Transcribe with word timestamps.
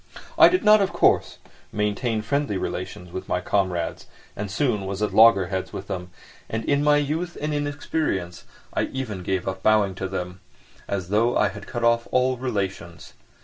I 0.35 0.47
did 0.47 0.63
not, 0.63 0.81
of 0.81 0.91
course, 0.91 1.37
maintain 1.71 2.23
friendly 2.23 2.57
relations 2.57 3.11
with 3.13 3.27
my 3.29 3.39
comrades 3.39 4.07
and 4.35 4.49
soon 4.49 4.87
was 4.87 5.03
at 5.03 5.13
loggerheads 5.13 5.73
with 5.73 5.85
them, 5.85 6.09
and 6.49 6.65
in 6.65 6.83
my 6.83 6.97
youth 6.97 7.37
and 7.39 7.53
inexperience 7.53 8.45
I 8.73 8.85
even 8.85 9.21
gave 9.21 9.47
up 9.47 9.61
bowing 9.61 9.93
to 10.01 10.07
them, 10.07 10.39
as 10.87 11.09
though 11.09 11.37
I 11.37 11.49
had 11.49 11.67
cut 11.67 11.83
off 11.83 12.07
all 12.09 12.37
relations. 12.37 13.13